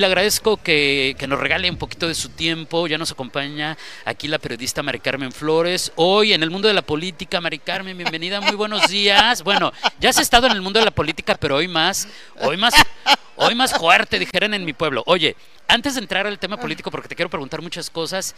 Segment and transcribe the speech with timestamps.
[0.00, 2.86] le agradezco que, que, nos regale un poquito de su tiempo.
[2.86, 5.92] Ya nos acompaña aquí la periodista Mari Carmen Flores.
[5.94, 9.44] Hoy en el mundo de la política, Mari Carmen, bienvenida, muy buenos días.
[9.44, 12.08] Bueno, ya has estado en el mundo de la política, pero hoy más,
[12.40, 12.74] hoy más,
[13.36, 15.02] hoy más fuerte, dijeron en mi pueblo.
[15.06, 15.36] Oye,
[15.68, 18.34] antes de entrar al tema político, porque te quiero preguntar muchas cosas,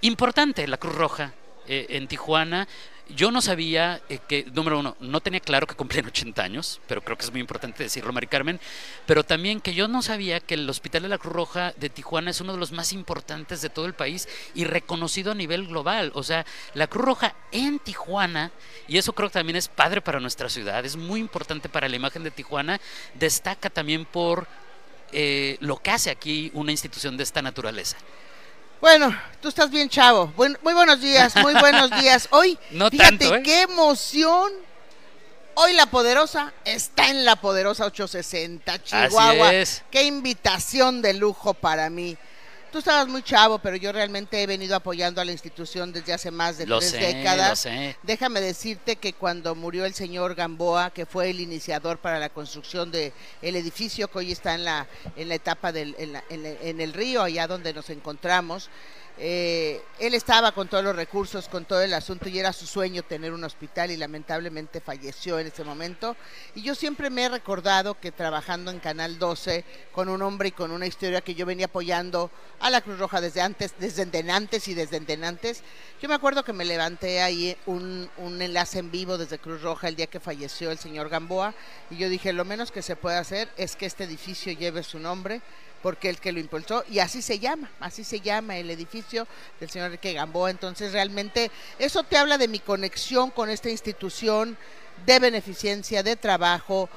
[0.00, 1.32] importante la Cruz Roja
[1.68, 2.66] eh, en Tijuana.
[3.08, 7.02] Yo no sabía eh, que, número uno, no tenía claro que cumplían 80 años, pero
[7.02, 8.60] creo que es muy importante decirlo, Mari Carmen,
[9.06, 12.30] pero también que yo no sabía que el Hospital de la Cruz Roja de Tijuana
[12.30, 16.12] es uno de los más importantes de todo el país y reconocido a nivel global.
[16.14, 16.44] O sea,
[16.74, 18.52] la Cruz Roja en Tijuana,
[18.86, 21.96] y eso creo que también es padre para nuestra ciudad, es muy importante para la
[21.96, 22.80] imagen de Tijuana,
[23.14, 24.46] destaca también por
[25.12, 27.96] eh, lo que hace aquí una institución de esta naturaleza.
[28.80, 30.32] Bueno, tú estás bien, chavo.
[30.36, 32.28] muy buenos días, muy buenos días.
[32.32, 33.42] Hoy, no fíjate tanto, ¿eh?
[33.42, 34.52] qué emoción.
[35.54, 39.48] Hoy la poderosa está en la poderosa 860 Chihuahua.
[39.48, 39.82] Así es.
[39.90, 42.16] Qué invitación de lujo para mí.
[42.70, 46.30] Tú estabas muy chavo, pero yo realmente he venido apoyando a la institución desde hace
[46.30, 47.50] más de lo tres sé, décadas.
[47.50, 47.96] Lo sé.
[48.02, 52.90] Déjame decirte que cuando murió el señor Gamboa, que fue el iniciador para la construcción
[52.90, 56.44] del el edificio que hoy está en la, en la etapa del, en, la, en,
[56.44, 58.68] en el río, allá donde nos encontramos,
[59.20, 63.02] eh, él estaba con todos los recursos, con todo el asunto y era su sueño
[63.02, 66.16] tener un hospital y lamentablemente falleció en ese momento.
[66.54, 70.52] Y yo siempre me he recordado que trabajando en Canal 12 con un hombre y
[70.52, 74.68] con una historia que yo venía apoyando a la Cruz Roja desde antes, desde antes
[74.68, 75.62] y desde antes,
[76.00, 79.88] yo me acuerdo que me levanté ahí un, un enlace en vivo desde Cruz Roja
[79.88, 81.54] el día que falleció el señor Gamboa
[81.90, 84.98] y yo dije lo menos que se puede hacer es que este edificio lleve su
[84.98, 85.40] nombre
[85.82, 89.26] porque el que lo impulsó, y así se llama, así se llama el edificio
[89.60, 90.50] del señor Enrique Gamboa.
[90.50, 94.56] Entonces, realmente, eso te habla de mi conexión con esta institución
[95.06, 96.88] de beneficencia, de trabajo.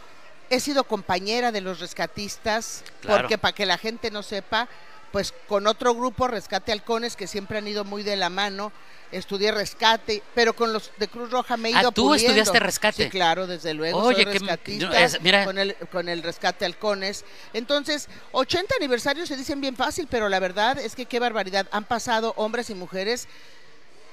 [0.50, 3.22] He sido compañera de los rescatistas, Claro.
[3.24, 4.68] porque para que la gente no sepa,
[5.12, 8.72] pues con otro grupo, Rescate Halcones, que siempre han ido muy de la mano,
[9.12, 12.28] estudié rescate, pero con los de Cruz Roja me he Ah, ido ¿tú puliendo.
[12.32, 13.04] estudiaste rescate?
[13.06, 14.00] Sí, claro, desde luego.
[14.00, 15.46] Oye, soy qué- rescatista es- mira.
[15.46, 17.26] con el con el rescate halcones.
[17.54, 21.68] Entonces, 80 aniversarios se dicen bien fácil, pero la verdad es que qué barbaridad.
[21.72, 23.28] Han pasado hombres y mujeres.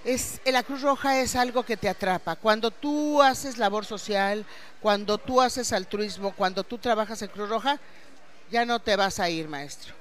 [0.05, 2.37] Es, la Cruz Roja es algo que te atrapa.
[2.37, 4.47] Cuando tú haces labor social,
[4.81, 7.79] cuando tú haces altruismo, cuando tú trabajas en Cruz Roja,
[8.51, 9.95] ya no te vas a ir, maestro.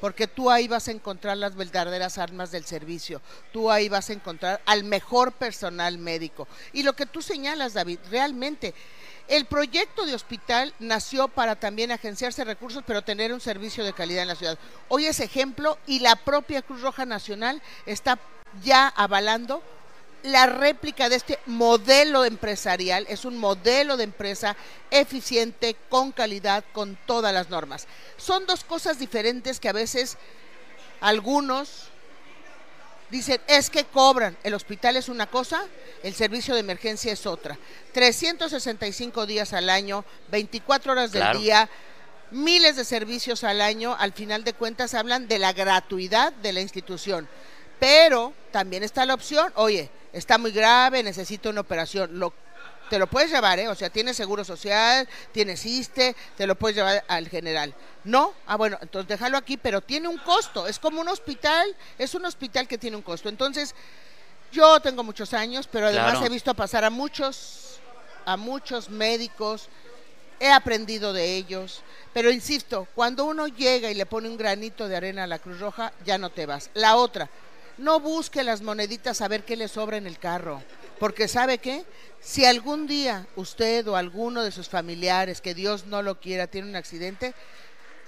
[0.00, 3.20] Porque tú ahí vas a encontrar las verdaderas armas del servicio.
[3.52, 6.46] Tú ahí vas a encontrar al mejor personal médico.
[6.72, 8.74] Y lo que tú señalas, David, realmente,
[9.28, 14.22] el proyecto de hospital nació para también agenciarse recursos, pero tener un servicio de calidad
[14.22, 14.58] en la ciudad.
[14.88, 18.18] Hoy es ejemplo y la propia Cruz Roja Nacional está
[18.62, 19.62] ya avalando
[20.26, 23.06] la réplica de este modelo empresarial.
[23.08, 24.56] Es un modelo de empresa
[24.90, 27.86] eficiente, con calidad, con todas las normas.
[28.16, 30.18] Son dos cosas diferentes que a veces
[31.00, 31.88] algunos
[33.10, 34.36] dicen, es que cobran.
[34.42, 35.64] El hospital es una cosa,
[36.02, 37.56] el servicio de emergencia es otra.
[37.92, 41.38] 365 días al año, 24 horas del Claro.
[41.38, 41.68] día,
[42.32, 46.60] miles de servicios al año, al final de cuentas hablan de la gratuidad de la
[46.60, 47.28] institución.
[47.78, 52.18] Pero también está la opción, oye, está muy grave, necesito una operación.
[52.18, 52.32] Lo,
[52.90, 53.68] te lo puedes llevar, ¿eh?
[53.68, 57.74] O sea, tienes seguro social, tienes ISTE, te lo puedes llevar al general.
[58.04, 60.66] No, ah, bueno, entonces déjalo aquí, pero tiene un costo.
[60.66, 63.28] Es como un hospital, es un hospital que tiene un costo.
[63.28, 63.74] Entonces,
[64.52, 66.26] yo tengo muchos años, pero además Claro.
[66.26, 67.80] he visto pasar a muchos,
[68.24, 69.68] a muchos médicos,
[70.38, 74.96] he aprendido de ellos, pero insisto, cuando uno llega y le pone un granito de
[74.96, 76.70] arena a la Cruz Roja, ya no te vas.
[76.74, 77.28] La otra,
[77.78, 80.62] no busque las moneditas a ver qué le sobra en el carro,
[80.98, 81.84] porque ¿sabe qué?
[82.20, 86.68] Si algún día usted o alguno de sus familiares, que Dios no lo quiera, tiene
[86.68, 87.34] un accidente,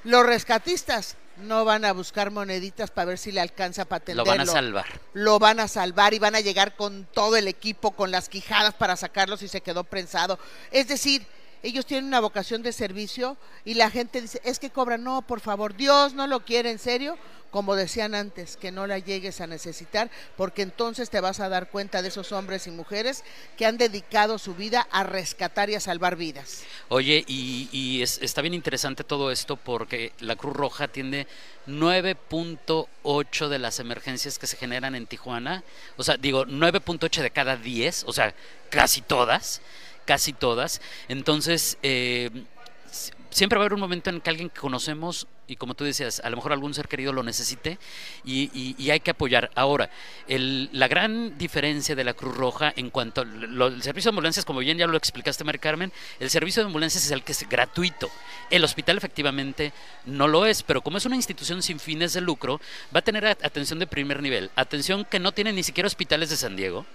[0.04, 4.24] los rescatistas no van a buscar moneditas para ver si le alcanza para Lo atenderlo
[4.24, 4.86] van a salvar.
[5.12, 8.74] lo van a salvar y van a llegar con todo el equipo, con las quijadas
[8.74, 10.38] para sacarlo si se quedó prensado.
[10.72, 11.24] Es decir,
[11.62, 15.40] ellos tienen una vocación de servicio y la gente dice, es que cobran, no, por
[15.40, 17.16] favor, Dios no lo quiere en serio,
[17.50, 21.70] como decían antes, que no la llegues a necesitar, porque entonces te vas a dar
[21.70, 23.24] cuenta de esos hombres y mujeres
[23.56, 26.62] que han dedicado su vida a rescatar y a salvar vidas.
[26.90, 31.26] Oye, y, y es- está bien interesante todo esto porque la Cruz Roja atiende
[31.66, 35.62] 9.8 de las emergencias que se generan en Tijuana.
[35.96, 38.34] O sea, digo, 9.8 de cada 10, o sea,
[38.70, 39.60] casi todas,
[40.08, 40.80] casi todas.
[41.08, 42.30] Entonces, eh,
[43.28, 46.20] siempre va a haber un momento en que alguien que conocemos y como tú decías,
[46.24, 47.78] a lo mejor algún ser querido lo necesite
[48.24, 49.50] y, hay que apoyar.
[49.54, 49.90] Ahora,
[50.28, 54.60] el, la gran diferencia de la Cruz Roja en cuanto al servicio de ambulancias, como
[54.60, 58.08] bien ya lo explicaste, María Carmen, el servicio de ambulancias es el que es gratuito.
[58.48, 59.74] El hospital efectivamente
[60.06, 62.62] no lo es, pero como es una institución sin fines de lucro,
[62.94, 66.36] va a tener atención de primer nivel, atención que no tiene ni siquiera hospitales de
[66.36, 66.86] San Diego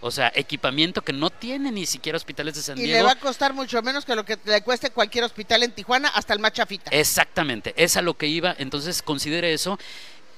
[0.00, 2.90] o sea, equipamiento que no tiene ni siquiera hospitales de San Diego.
[2.90, 5.72] Y le va a costar mucho menos que lo que le cueste cualquier hospital en
[5.72, 6.90] Tijuana, hasta el más chafita.
[6.90, 8.54] Exactamente, es a lo que iba.
[8.58, 9.78] Entonces considere eso.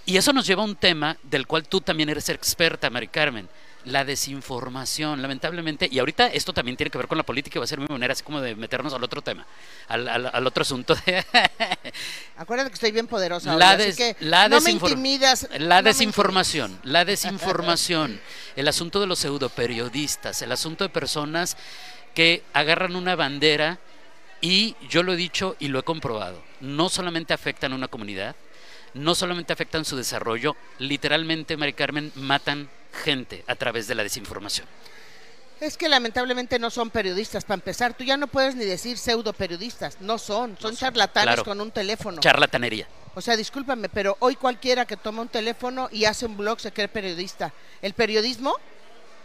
[0.05, 3.49] Y eso nos lleva a un tema del cual tú también eres experta, Mari Carmen
[3.87, 7.69] la desinformación, lamentablemente, y ahorita esto también tiene que ver con la política, va a
[7.69, 9.47] ser mi manera así como de meternos al otro tema,
[9.89, 10.97] al, otro asunto.
[12.37, 13.55] Acuérdate que estoy bien poderosa.
[13.55, 18.21] La, que la, no me intimidas, la desinformación, la desinformación,
[18.57, 21.57] el asunto de los pseudoperiodistas, el asunto de personas
[22.13, 23.79] que agarran una bandera
[24.41, 28.35] y yo lo he dicho y lo he comprobado, no solamente afectan a una comunidad,
[28.95, 34.67] no solamente afectan su desarrollo, literalmente, Mari Carmen, matan gente a través de la desinformación.
[35.61, 37.95] Es que lamentablemente no son periodistas, para empezar.
[37.95, 42.21] Tú ya no puedes ni decir pseudo periodistas, no son, son charlatanes con un teléfono.
[42.21, 42.87] Charlatanería.
[43.15, 46.73] O sea, discúlpame, pero hoy cualquiera que toma un teléfono y hace un blog se
[46.73, 47.55] cree periodista.
[47.81, 48.55] El periodismo,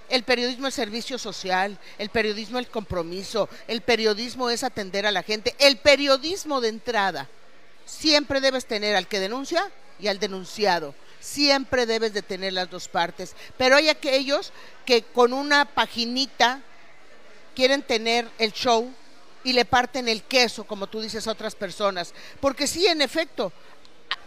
[0.08, 5.24] el periodismo es servicio social, el periodismo es compromiso, el periodismo es atender a la
[5.24, 5.54] gente.
[5.60, 7.28] El periodismo de entrada,
[7.86, 9.70] siempre debes tener al que denuncia
[10.00, 13.36] y al denunciado siempre debes de tener las dos partes.
[13.58, 14.52] Pero hay aquellos
[14.86, 16.62] que con una paginita
[17.56, 18.92] quieren tener el show
[19.44, 22.14] y le parten el queso, como tú dices a otras personas.
[22.42, 23.54] Porque sí, en efecto,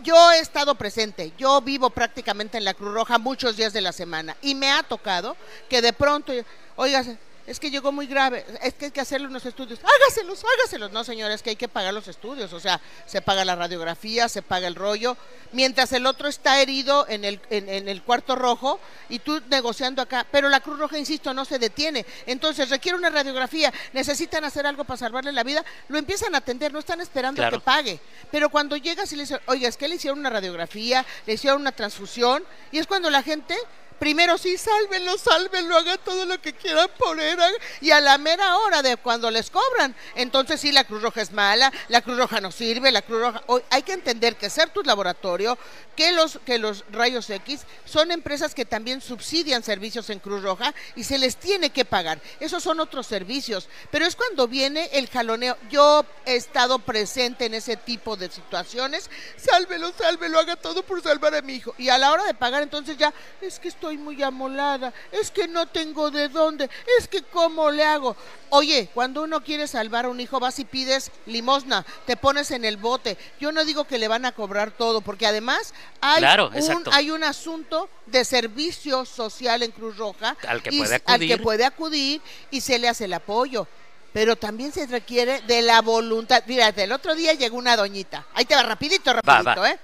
[0.03, 3.93] yo he estado presente, yo vivo prácticamente en la Cruz Roja muchos días de la
[3.93, 5.37] semana y me ha tocado
[5.69, 6.33] que de pronto,
[6.77, 7.09] oigas,
[7.47, 10.93] es que llegó muy grave, es que hay que hacerle unos estudios, hágaselos, hágaselos.
[10.93, 14.41] No, señores, que hay que pagar los estudios, o sea, se paga la radiografía, se
[14.41, 15.17] paga el rollo,
[15.53, 18.81] mientras el otro está herido en el, en, el cuarto rojo
[19.11, 22.07] y tú negociando acá, pero la Cruz Roja, insisto, no se detiene.
[22.27, 26.73] Entonces, requiere una radiografía, necesitan hacer algo para salvarle la vida, lo empiezan a atender,
[26.73, 28.01] no están esperando a que pague.
[28.31, 31.61] Pero cuando llegas y le dices, oiga, es que le hicieron una radiografía, le hicieron
[31.61, 32.43] una transfusión,
[32.73, 33.55] y es cuando la gente
[33.99, 37.39] Primero sí, sálvenlo, sálvenlo, hagan todo lo que quieran poner.
[37.81, 41.33] Y a la mera hora de cuando les cobran, entonces sí, la Cruz Roja es
[41.33, 43.43] mala, la Cruz Roja no sirve, la Cruz Roja...
[43.47, 45.59] Hoy hay que entender que tu Laboratorio,
[45.97, 50.75] que los, que los rayos X son empresas que también subsidian servicios en Cruz Roja
[50.97, 52.21] y se les tiene que pagar.
[52.41, 53.69] Esos son otros servicios.
[53.91, 55.57] Pero es cuando viene el jaloneo.
[55.71, 59.11] Yo he estado presente en ese tipo de situaciones.
[59.37, 61.75] Sálvelo, sálvelo, haga todo por salvar a mi hijo.
[61.79, 65.49] Y a la hora de pagar, entonces ya, es que estoy muy amolada, es que
[65.49, 68.17] no tengo de dónde, es que cómo le hago.
[68.51, 72.65] Oye, cuando uno quiere salvar a un hijo, vas y pides limosna, te pones en
[72.65, 73.19] el bote.
[73.41, 77.25] Yo no digo que le van a cobrar todo, porque además hay, un, hay un
[77.25, 81.15] asunto de servicio social en Cruz Roja al que, puede acudir.
[81.15, 83.67] al que puede acudir y se le hace el apoyo
[84.15, 86.45] pero también se requiere de la voluntad.
[86.47, 88.25] Mira, el otro día llegó una doñita.
[88.33, 89.77] Ahí te va rapidito, rapidito, ¿eh?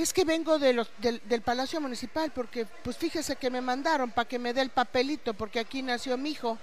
[0.00, 4.26] Es que vengo de los, del, Palacio Municipal porque, pues fíjese que me mandaron para
[4.26, 6.58] que me dé el papelito porque aquí nació mi hijo.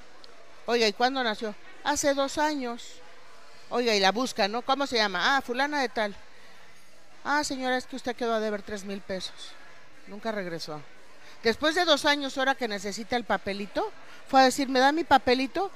[0.65, 1.53] Oiga, ¿y cuándo nació?
[1.83, 2.93] Hace dos años.
[3.69, 4.63] Oiga, y la busca, ¿no?
[4.63, 5.37] ¿Cómo se llama?
[5.37, 6.15] Ah, fulana de tal.
[7.23, 9.51] Ah, señora, es que usted quedó a deber tres mil pesos.
[10.07, 10.81] Nunca regresó.
[11.43, 13.91] Después de dos años, ahora que necesita el papelito,
[14.27, 15.71] fue a decir, ¿me da mi papelito?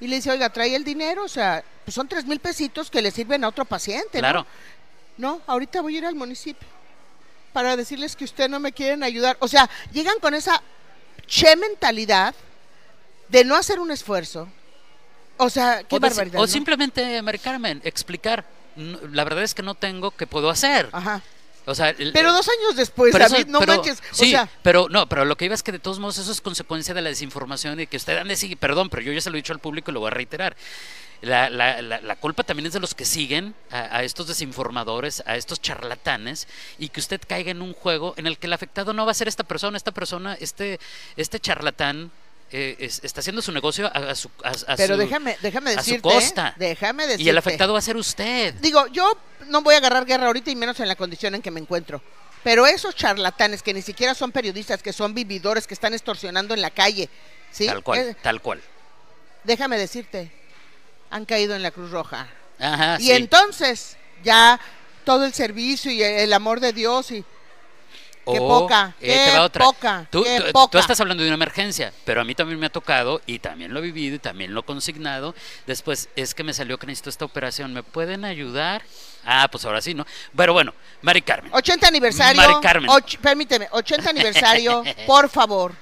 [0.00, 3.02] Y le dice, oiga, trae el dinero, o sea, pues son tres mil pesitos que
[3.02, 4.18] le sirven a otro paciente.
[4.18, 4.46] Claro.
[5.16, 6.77] No, ahorita voy a ir al municipio
[7.58, 9.36] para decirles que usted no me quieren ayudar.
[9.40, 10.62] O sea, llegan con esa
[11.26, 12.32] che mentalidad
[13.28, 14.48] de no hacer un esfuerzo.
[15.38, 16.40] O sea, qué barbaridad.
[16.40, 18.44] O simplemente, Mary Carmen, explicar.
[19.10, 20.88] La verdad es que no tengo, ¿qué puedo hacer?
[20.92, 21.20] Ajá.
[21.66, 24.00] O sea, pero dos años después, David, no manches.
[24.12, 26.94] Sí, pero no, pero lo que iba es que de todos modos eso es consecuencia
[26.94, 29.40] de la desinformación y que usted ande sigue, perdón, pero yo ya se lo he
[29.42, 30.56] dicho al público y lo voy a reiterar.
[31.20, 35.60] La, la, la, culpa también es de los que siguen a, estos desinformadores, a estos
[35.60, 36.46] charlatanes,
[36.78, 39.14] y que usted caiga en un juego en el que el afectado no va a
[39.14, 40.78] ser esta persona, esta persona, este,
[41.16, 42.10] este charlatán.
[42.50, 44.30] Eh, está haciendo su negocio a, su,
[44.78, 46.54] Pero déjame, déjame decirte, costa.
[46.56, 47.22] Déjame decirte.
[47.24, 48.54] Y el afectado va a ser usted.
[48.54, 51.50] Digo, yo no voy a agarrar guerra ahorita y menos en la condición en que
[51.50, 52.00] me encuentro.
[52.42, 56.62] Pero esos charlatanes que ni siquiera son periodistas, que son vividores, que están extorsionando en
[56.62, 57.10] la calle,
[57.50, 57.66] ¿sí?
[57.66, 58.62] Tal cual, eh, tal cual.
[59.44, 60.30] Déjame decirte,
[61.10, 62.26] han caído en la Cruz Roja.
[62.60, 64.58] Ajá, y entonces ya
[65.04, 67.24] todo el servicio y el amor de Dios y
[68.30, 69.64] Qué O, poca, eh, te qué va otra.
[69.64, 70.78] poca, Tú, qué tú- tú poca.
[70.80, 73.78] estás hablando de una emergencia, pero a mí también me ha tocado y también lo
[73.78, 75.34] he vivido y también lo he consignado.
[75.66, 78.82] Después, es que me salió que necesito esta operación, ¿me pueden ayudar?
[79.24, 80.04] Ah, pues ahora sí, ¿no?
[80.36, 81.50] Pero bueno, Mari Carmen.
[81.54, 82.42] 80 aniversario.
[82.42, 82.90] Mari Carmen.
[82.90, 85.72] och- permíteme, 80 aniversario, por favor.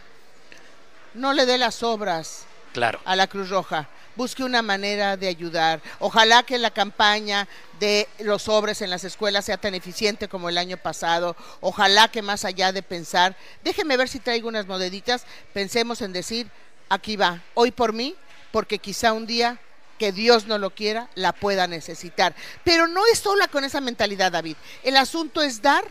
[1.15, 3.01] No le dé las obras Claro.
[3.05, 3.89] a la Cruz Roja.
[4.17, 5.81] Busque una manera de ayudar.
[5.99, 7.47] Ojalá que la campaña
[7.79, 11.37] de los sobres en las escuelas sea tan eficiente como el año pasado.
[11.61, 16.51] Ojalá que más allá de pensar, déjeme ver si traigo unas moneditas, pensemos en decir,
[16.89, 18.17] aquí va, hoy por mí,
[18.53, 19.61] porque quizá un día
[19.99, 22.35] que Dios no lo quiera, la pueda necesitar.
[22.65, 24.57] Pero no es sola con esa mentalidad, David.
[24.83, 25.85] El asunto es dar.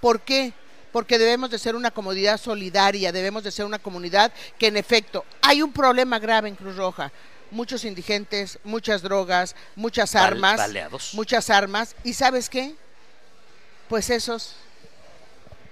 [0.00, 0.52] ¿Por qué?
[0.92, 5.24] Porque debemos de ser una comunidad solidaria, debemos de ser una comunidad que en efecto
[5.42, 7.12] hay un problema grave en Cruz Roja.
[7.50, 11.14] Muchos indigentes, muchas drogas, muchas armas, baleados.
[11.14, 11.94] muchas armas.
[12.04, 12.74] ¿Y sabes qué?
[13.88, 14.54] Pues esos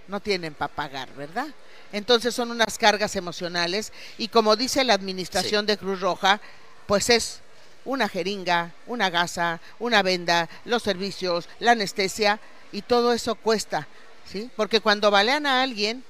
[0.09, 1.49] no tienen para pagar, ¿verdad?
[1.93, 6.41] Entonces son unas cargas emocionales y como dice la administración de Cruz Roja,
[6.87, 7.41] pues es
[7.85, 12.41] una jeringa, una gasa, una venda, los servicios, la anestesia
[12.73, 13.87] y todo eso cuesta,
[14.31, 14.51] ¿sí?
[14.57, 16.05] Porque cuando balean a alguien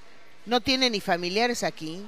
[0.46, 2.06] no tiene ni familiares aquí,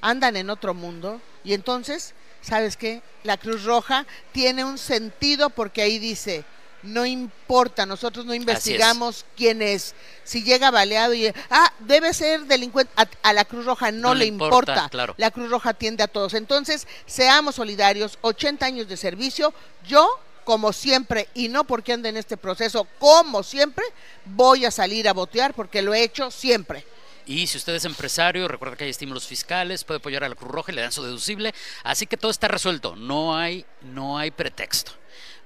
[0.00, 3.02] andan en otro mundo y entonces, ¿sabes qué?
[3.24, 6.44] La Cruz Roja tiene un sentido porque ahí dice,
[6.82, 9.94] no importa, nosotros no investigamos quién es.
[10.24, 14.14] Si llega baleado y, ah, debe ser delincuente, a, a la Cruz Roja no, No
[14.14, 14.88] le importa.
[14.88, 15.14] claro.
[15.18, 16.34] La Cruz Roja atiende a todos.
[16.34, 19.52] Entonces, seamos solidarios, 80 años de servicio.
[19.86, 20.08] Yo,
[20.44, 23.84] como siempre, y no porque ande en este proceso, como siempre,
[24.24, 26.86] voy a salir a botear porque lo he hecho siempre.
[27.30, 30.50] Y si usted es empresario, recuerda que hay estímulos fiscales, puede apoyar a la Cruz
[30.50, 31.54] Roja y le dan su deducible.
[31.84, 32.96] Así que todo está resuelto.
[32.96, 34.90] No hay, no hay pretexto.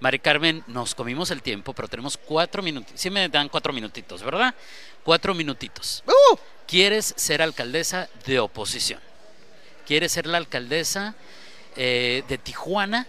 [0.00, 2.94] Mari Carmen, nos comimos el tiempo, pero tenemos cuatro minutos.
[2.94, 4.54] Sí me dan cuatro minutitos, ¿verdad?
[5.02, 6.02] Cuatro minutitos.
[6.06, 6.38] ¡Uh!
[6.66, 9.00] ¿Quieres ser alcaldesa de oposición?
[9.86, 11.14] ¿Quieres ser la alcaldesa
[11.76, 13.06] eh, de Tijuana?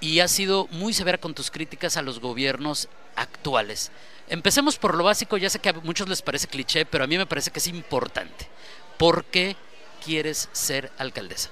[0.00, 3.90] Y has sido muy severa con tus críticas a los gobiernos actuales.
[4.28, 7.18] Empecemos por lo básico, ya sé que a muchos les parece cliché, pero a mí
[7.18, 8.48] me parece que es importante.
[8.98, 9.56] ¿Por qué
[10.04, 11.50] quieres ser alcaldesa?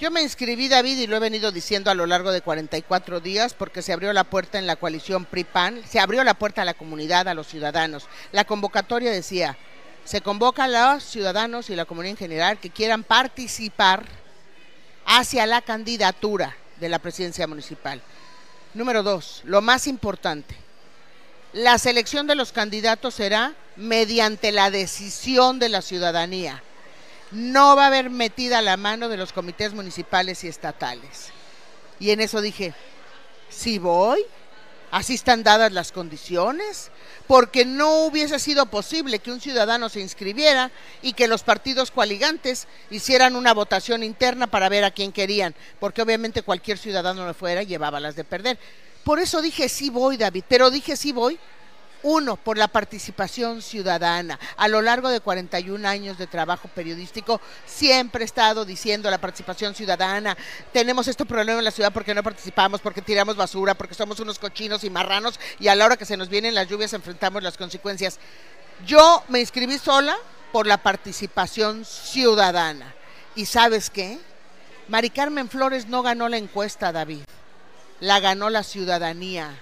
[0.00, 3.54] Yo me inscribí, David, y lo he venido diciendo a lo largo de 44 días,
[3.54, 6.74] porque se abrió la puerta en la coalición PRI-PAN, se abrió la puerta a la
[6.74, 8.08] comunidad, a los ciudadanos.
[8.32, 9.56] La convocatoria decía,
[10.04, 14.04] se convoca a los ciudadanos y la comunidad en general que quieran participar
[15.06, 18.02] hacia la candidatura de la presidencia municipal.
[18.74, 20.56] Número dos, lo más importante,
[21.54, 26.62] la selección de los candidatos será mediante la decisión de la ciudadanía
[27.34, 31.30] no va a haber metida la mano de los comités municipales y estatales.
[31.98, 32.74] Y en eso dije,
[33.48, 34.24] si voy,
[34.90, 36.90] así están dadas las condiciones,
[37.26, 40.70] porque no hubiese sido posible que un ciudadano se inscribiera
[41.02, 46.02] y que los partidos coaligantes hicieran una votación interna para ver a quién querían, porque
[46.02, 48.58] obviamente cualquier ciudadano de fuera llevaba las de perder.
[49.04, 51.38] Por eso dije sí voy, David, pero dije sí voy
[52.04, 54.38] uno, por la participación ciudadana.
[54.58, 59.74] A lo largo de 41 años de trabajo periodístico, siempre he estado diciendo la participación
[59.74, 60.36] ciudadana.
[60.72, 64.38] Tenemos este problema en la ciudad porque no participamos, porque tiramos basura, porque somos unos
[64.38, 67.56] cochinos y marranos y a la hora que se nos vienen las lluvias enfrentamos las
[67.56, 68.18] consecuencias.
[68.86, 70.16] Yo me inscribí sola
[70.52, 72.94] por la participación ciudadana.
[73.34, 74.18] ¿Y sabes qué?
[74.88, 77.22] Mari Carmen Flores no ganó la encuesta, David.
[78.04, 79.58] La ganó la ciudadanía.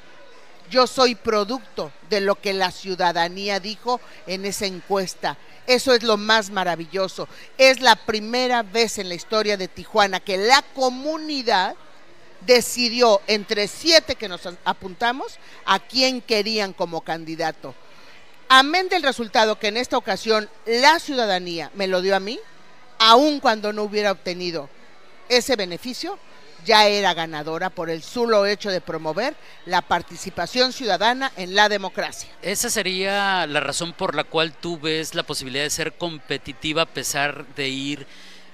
[0.68, 5.38] Yo soy producto de lo que la ciudadanía dijo en esa encuesta.
[5.68, 7.28] Eso es lo más maravilloso.
[7.56, 11.76] Es la primera vez en la historia de Tijuana que la comunidad
[12.44, 17.76] decidió entre siete que nos apuntamos a quién querían como candidato.
[18.48, 22.40] Amén del resultado que en esta ocasión la ciudadanía me lo dio a mí,
[22.98, 24.68] aun cuando no hubiera obtenido
[25.28, 26.18] ese beneficio,
[26.64, 29.34] ya era ganadora por el solo hecho de promover
[29.66, 32.28] la participación ciudadana en la democracia.
[32.42, 36.86] Esa sería la razón por la cual tú ves la posibilidad de ser competitiva a
[36.86, 38.06] pesar de ir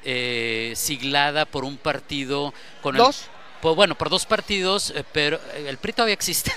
[0.04, 3.26] eh, siglada por un partido con el- Dos.
[3.60, 6.52] pues, bueno, por dos partidos, eh, pero eh, el PRI todavía existe.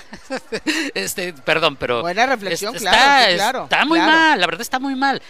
[0.94, 4.12] este, perdón, pero Buena reflexión, claro, está, sí, claro, está muy claro.
[4.12, 5.20] mal, la verdad está muy mal.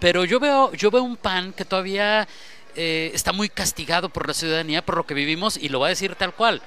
[0.00, 2.26] Pero yo veo, yo veo un PAN que todavía
[2.76, 5.88] eh, está muy castigado por la ciudadanía, por lo que vivimos, y lo voy a
[5.90, 6.62] decir tal cual.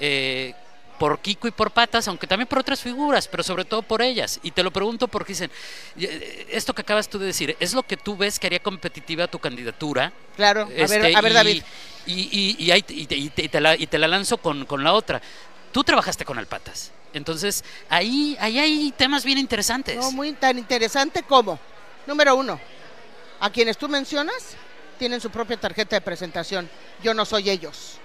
[0.00, 0.54] Eh,
[0.98, 4.38] por Kiko y por Patas, aunque también por otras figuras, pero sobre todo por ellas.
[4.42, 5.50] Y te lo pregunto porque dicen,
[5.98, 9.26] eh, esto que acabas tú de decir, ¿es lo que tú ves que haría competitiva
[9.26, 10.12] tu candidatura?
[10.36, 11.62] Claro, a ver, Este, a ver David.
[12.06, 12.80] Y,
[13.30, 15.20] te, la, lanzo con, con la otra.
[15.72, 16.92] Tú trabajaste con el Patas.
[17.12, 19.96] Entonces, ahí, ahí hay temas bien interesantes.
[19.96, 21.58] No, muy tan interesante como
[22.06, 22.60] Número uno,
[23.40, 24.56] a quienes tú mencionas
[24.94, 26.68] tienen su propia tarjeta de presentación.
[27.02, 27.98] Yo no soy ellos.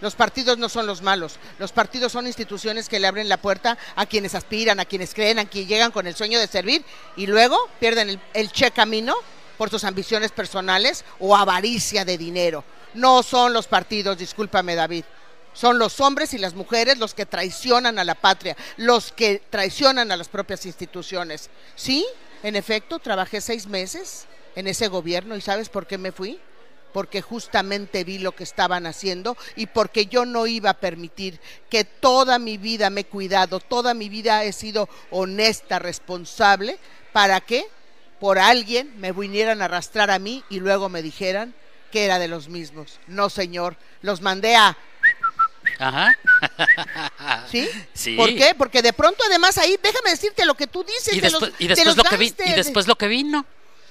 [0.00, 1.38] Los partidos no son los malos.
[1.58, 5.38] Los partidos son instituciones que le abren la puerta a quienes aspiran, a quienes creen,
[5.38, 6.84] a quienes llegan con el sueño de servir
[7.16, 9.14] y luego pierden el, che camino
[9.58, 12.64] por sus ambiciones personales o avaricia de dinero.
[12.94, 15.04] No son los partidos, discúlpame David.
[15.52, 20.10] Son los hombres y las mujeres los que traicionan a la patria, los que traicionan
[20.10, 21.50] a las propias instituciones.
[21.74, 22.06] Sí,
[22.42, 24.26] en efecto, trabajé seis meses
[24.56, 26.38] en ese gobierno y ¿sabes por qué me fui?
[26.92, 31.38] porque justamente vi lo que estaban haciendo y porque yo no iba a permitir
[31.70, 36.80] que toda mi vida me he cuidado, toda mi vida he sido honesta, responsable,
[37.12, 37.64] para que
[38.18, 41.54] por alguien me vinieran a arrastrar a mí y luego me dijeran
[41.92, 42.98] que era de los mismos.
[43.06, 44.76] No, señor, los mandé a...
[45.78, 46.18] Ajá.
[47.52, 47.68] ¿Sí?
[47.94, 48.16] Sí.
[48.16, 48.52] ¿Por qué?
[48.58, 51.12] Porque de pronto además ahí, déjame decirte lo que tú dices.
[51.14, 53.06] Y de después, los- y de después los lo que vi- y después lo que
[53.06, 53.46] vino.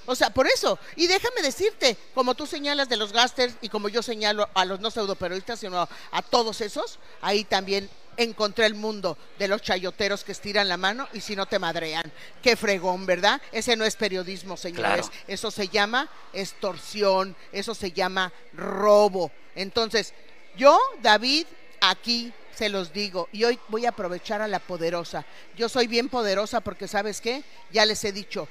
[0.09, 0.79] O sea, por eso.
[0.95, 4.79] Y déjame decirte, como tú señalas de los gásters y como yo señalo a los
[4.79, 7.87] no pseudoperiodistas, sino a todos esos, ahí también
[8.17, 12.11] encontré el mundo de los chayoteros que estiran la mano y si no te madrean.
[12.41, 13.39] Qué fregón, ¿verdad?
[13.51, 15.09] Ese no es periodismo, señores.
[15.09, 15.23] Claro.
[15.27, 19.31] Eso se llama extorsión, eso se llama robo.
[19.53, 20.15] Entonces,
[20.57, 21.45] yo, David,
[21.81, 25.23] aquí se los digo y hoy voy a aprovechar a la poderosa.
[25.55, 27.43] Yo soy bien poderosa porque, ¿sabes qué?
[27.71, 28.47] Ya les he dicho,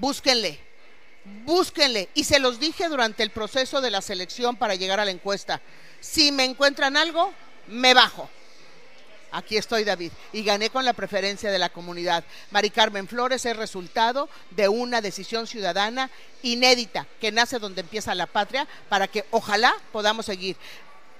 [0.00, 0.71] búsquenle,
[1.44, 2.08] búsquenle.
[2.14, 5.60] Y se los dije durante el proceso de la selección para llegar a la encuesta.
[6.00, 7.32] Si me encuentran algo,
[7.68, 8.28] me bajo.
[9.34, 12.22] Aquí estoy, David, y gané con la preferencia de la comunidad.
[12.50, 16.10] Mari Carmen Flores es resultado de una decisión ciudadana
[16.42, 20.58] inédita que nace donde empieza la patria para que ojalá podamos seguir.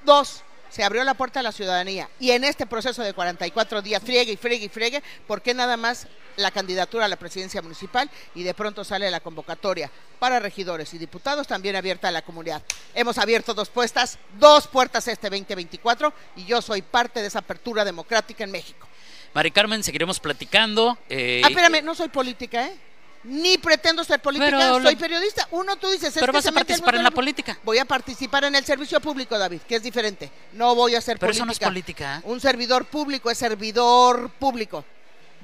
[0.04, 4.02] Dos, se abrió la puerta a la ciudadanía y en este proceso de 44 días,
[4.02, 8.10] friegue y friegue y friegue, ¿por qué nada más la candidatura a la presidencia municipal
[8.34, 12.62] y de pronto sale la convocatoria para regidores y diputados también abierta a la comunidad?
[12.94, 17.84] Hemos abierto dos puestas, dos puertas este 2024 y yo soy parte de esa apertura
[17.84, 18.88] democrática en México.
[19.34, 20.96] Mari Carmen, seguiremos platicando.
[21.08, 22.76] eh, Ah, espérame, no soy política, ¿eh?
[23.24, 25.46] Ni pretendo ser política, Pero soy periodista.
[25.52, 27.58] Uno, tú dices, es Pero que vas a participar en la política.
[27.62, 30.30] Voy a participar en el servicio público, David, que es diferente.
[30.54, 31.66] No voy a hacer Pero eso política.
[31.66, 32.16] no es política.
[32.18, 32.20] ¿eh?
[32.24, 34.84] Un servidor público es servidor público.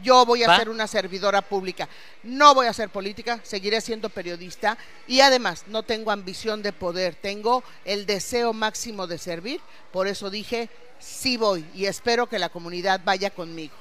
[0.03, 0.57] Yo voy a ¿Va?
[0.57, 1.89] ser una servidora pública.
[2.23, 7.17] No voy a hacer política, seguiré siendo periodista y además no tengo ambición de poder,
[7.17, 9.61] tengo el deseo máximo de servir.
[9.93, 13.75] Por eso dije, sí voy y espero que la comunidad vaya conmigo.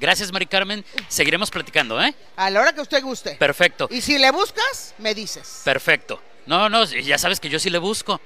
[0.00, 0.84] Gracias, Mari Carmen.
[1.08, 2.14] Seguiremos platicando, ¿eh?
[2.36, 3.32] A la hora que usted guste.
[3.36, 3.86] Perfecto.
[3.90, 5.60] Y si le buscas, me dices.
[5.64, 6.20] Perfecto.
[6.46, 8.18] No, no, ya sabes que yo sí le busco.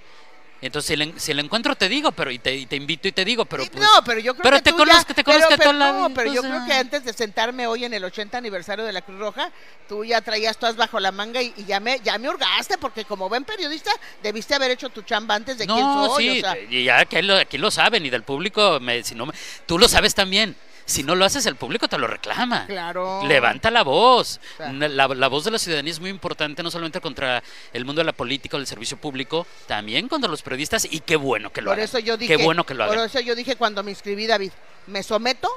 [0.62, 3.12] Entonces, si le, si le encuentro, te digo, pero y te, y te invito y
[3.12, 5.24] te digo, pero pues, no, pero yo creo pero que te tú conozco, ya- te
[5.24, 8.82] conozco pero, no, pero yo creo que antes de sentarme hoy en el 80 aniversario
[8.84, 9.50] de la Cruz Roja,
[9.88, 13.04] tú ya traías todas bajo la manga y, y ya me ya me hurgaste porque
[13.04, 13.90] como buen periodista
[14.22, 16.98] debiste haber hecho tu chamba antes de quién No, soy, sí, o sea, y ya
[17.00, 19.34] aquí lo, aquí lo saben y del público, me- si no, me-
[19.66, 20.56] tú lo sabes también.
[20.86, 22.66] Si no lo haces, el público te lo reclama.
[22.66, 23.22] Claro.
[23.26, 24.38] Levanta la voz.
[24.56, 24.72] Claro.
[24.88, 27.42] La, la voz de la ciudadanía es muy importante, no solamente contra
[27.72, 31.16] el mundo de la política o del servicio público, también contra los periodistas y qué
[31.16, 31.84] bueno que lo por hagan.
[31.84, 33.06] eso yo dije, Qué bueno que lo por hagan.
[33.06, 34.52] eso yo dije cuando me inscribí David,
[34.86, 35.48] me someto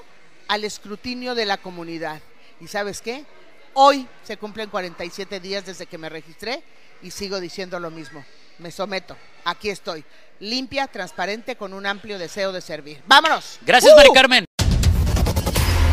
[0.48, 2.22] al escrutinio de la comunidad.
[2.62, 3.26] ¿Y sabes qué?
[3.74, 6.64] Hoy se cumplen 47 días desde que me registré
[7.04, 8.24] y sigo diciendo lo mismo.
[8.60, 9.16] Me someto.
[9.44, 10.04] Aquí estoy.
[10.40, 13.02] Limpia, transparente, con un amplio deseo de servir.
[13.06, 13.60] ¡Vámonos!
[13.62, 13.96] Gracias, ¡Uh!
[13.98, 14.47] Mari Carmen.